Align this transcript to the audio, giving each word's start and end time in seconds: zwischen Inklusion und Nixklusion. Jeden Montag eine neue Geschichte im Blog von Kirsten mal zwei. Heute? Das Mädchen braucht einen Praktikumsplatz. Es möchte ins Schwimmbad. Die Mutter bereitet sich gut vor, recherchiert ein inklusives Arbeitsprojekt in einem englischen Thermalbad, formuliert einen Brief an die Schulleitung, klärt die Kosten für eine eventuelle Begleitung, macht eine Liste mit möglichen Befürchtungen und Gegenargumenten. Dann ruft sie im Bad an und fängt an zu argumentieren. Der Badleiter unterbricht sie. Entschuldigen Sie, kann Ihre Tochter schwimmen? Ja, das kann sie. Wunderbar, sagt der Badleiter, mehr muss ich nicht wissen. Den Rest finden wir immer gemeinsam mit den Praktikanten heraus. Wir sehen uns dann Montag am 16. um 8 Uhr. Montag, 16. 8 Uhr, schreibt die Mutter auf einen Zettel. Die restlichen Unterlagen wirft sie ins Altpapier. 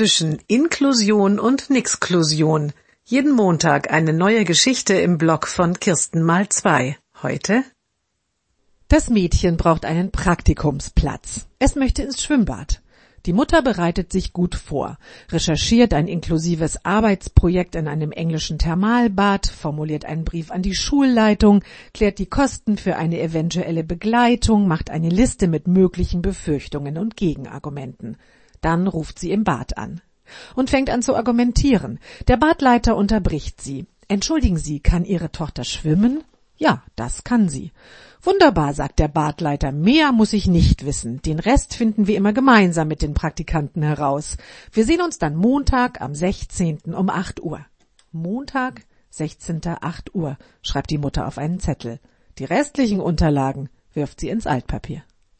zwischen 0.00 0.38
Inklusion 0.46 1.38
und 1.38 1.68
Nixklusion. 1.68 2.72
Jeden 3.04 3.32
Montag 3.32 3.92
eine 3.92 4.14
neue 4.14 4.46
Geschichte 4.46 4.94
im 4.94 5.18
Blog 5.18 5.46
von 5.46 5.78
Kirsten 5.78 6.22
mal 6.22 6.48
zwei. 6.48 6.96
Heute? 7.22 7.64
Das 8.88 9.10
Mädchen 9.10 9.58
braucht 9.58 9.84
einen 9.84 10.10
Praktikumsplatz. 10.10 11.48
Es 11.58 11.74
möchte 11.74 12.00
ins 12.00 12.22
Schwimmbad. 12.22 12.80
Die 13.26 13.34
Mutter 13.34 13.60
bereitet 13.60 14.10
sich 14.10 14.32
gut 14.32 14.54
vor, 14.54 14.96
recherchiert 15.30 15.92
ein 15.92 16.08
inklusives 16.08 16.82
Arbeitsprojekt 16.82 17.74
in 17.74 17.86
einem 17.86 18.10
englischen 18.10 18.56
Thermalbad, 18.56 19.48
formuliert 19.48 20.06
einen 20.06 20.24
Brief 20.24 20.50
an 20.50 20.62
die 20.62 20.74
Schulleitung, 20.74 21.62
klärt 21.92 22.18
die 22.18 22.30
Kosten 22.30 22.78
für 22.78 22.96
eine 22.96 23.20
eventuelle 23.20 23.84
Begleitung, 23.84 24.66
macht 24.66 24.88
eine 24.88 25.10
Liste 25.10 25.46
mit 25.46 25.68
möglichen 25.68 26.22
Befürchtungen 26.22 26.96
und 26.96 27.18
Gegenargumenten. 27.18 28.16
Dann 28.60 28.86
ruft 28.86 29.18
sie 29.18 29.30
im 29.30 29.44
Bad 29.44 29.78
an 29.78 30.00
und 30.54 30.70
fängt 30.70 30.90
an 30.90 31.02
zu 31.02 31.16
argumentieren. 31.16 31.98
Der 32.28 32.36
Badleiter 32.36 32.96
unterbricht 32.96 33.60
sie. 33.60 33.86
Entschuldigen 34.08 34.56
Sie, 34.56 34.80
kann 34.80 35.04
Ihre 35.04 35.30
Tochter 35.30 35.62
schwimmen? 35.64 36.24
Ja, 36.56 36.82
das 36.94 37.24
kann 37.24 37.48
sie. 37.48 37.72
Wunderbar, 38.22 38.74
sagt 38.74 38.98
der 38.98 39.08
Badleiter, 39.08 39.72
mehr 39.72 40.12
muss 40.12 40.34
ich 40.34 40.46
nicht 40.46 40.84
wissen. 40.84 41.22
Den 41.22 41.38
Rest 41.38 41.74
finden 41.74 42.06
wir 42.06 42.16
immer 42.16 42.34
gemeinsam 42.34 42.88
mit 42.88 43.00
den 43.00 43.14
Praktikanten 43.14 43.82
heraus. 43.82 44.36
Wir 44.72 44.84
sehen 44.84 45.00
uns 45.00 45.18
dann 45.18 45.36
Montag 45.36 46.02
am 46.02 46.14
16. 46.14 46.94
um 46.94 47.08
8 47.08 47.40
Uhr. 47.40 47.64
Montag, 48.12 48.82
16. 49.08 49.62
8 49.80 50.14
Uhr, 50.14 50.36
schreibt 50.60 50.90
die 50.90 50.98
Mutter 50.98 51.26
auf 51.26 51.38
einen 51.38 51.60
Zettel. 51.60 51.98
Die 52.38 52.44
restlichen 52.44 53.00
Unterlagen 53.00 53.70
wirft 53.94 54.20
sie 54.20 54.28
ins 54.28 54.46
Altpapier. 54.46 55.02